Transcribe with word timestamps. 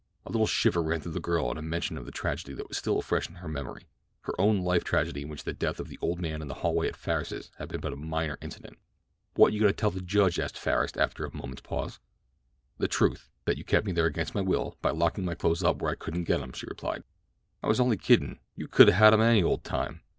A 0.25 0.31
little 0.31 0.47
shiver 0.47 0.81
ran 0.81 0.99
through 0.99 1.11
the 1.11 1.19
girl 1.19 1.55
at 1.55 1.63
mention 1.63 1.95
of 1.95 2.07
the 2.07 2.11
tragedy 2.11 2.55
that 2.55 2.67
was 2.67 2.75
still 2.75 3.03
fresh 3.03 3.29
in 3.29 3.35
her 3.35 3.47
memory—her 3.47 4.33
own 4.41 4.63
life 4.63 4.83
tragedy 4.83 5.21
in 5.21 5.29
which 5.29 5.43
the 5.43 5.53
death 5.53 5.79
of 5.79 5.89
the 5.89 5.99
old 6.01 6.19
man 6.19 6.41
in 6.41 6.47
the 6.47 6.55
hallway 6.65 6.87
at 6.87 6.95
Farris's 6.95 7.51
had 7.59 7.69
been 7.69 7.81
but 7.81 7.93
a 7.93 7.95
minor 7.95 8.35
incident. 8.41 8.79
"What 9.35 9.53
you 9.53 9.59
goin' 9.59 9.69
to 9.69 9.73
tell 9.75 9.91
the 9.91 10.01
judge?" 10.01 10.39
asked 10.39 10.57
Farris 10.57 10.97
after 10.97 11.23
a 11.23 11.35
moment's 11.37 11.61
pause. 11.61 11.99
"The 12.79 12.87
truth—that 12.87 13.59
you 13.59 13.63
kept 13.63 13.85
me 13.85 13.91
there 13.91 14.07
against 14.07 14.33
my 14.33 14.41
will 14.41 14.75
by 14.81 14.89
locking 14.89 15.23
my 15.23 15.35
clothes 15.35 15.61
up 15.61 15.83
where 15.83 15.91
I 15.91 15.95
couldn't 15.95 16.23
get 16.23 16.41
'em," 16.41 16.53
she 16.53 16.65
replied. 16.67 17.03
"I 17.61 17.67
was 17.67 17.79
only 17.79 17.95
kiddin—you 17.97 18.69
could 18.69 18.89
'a' 18.89 18.93
had 18.93 19.13
'em 19.13 19.21
any 19.21 19.43
old 19.43 19.63
time. 19.63 20.01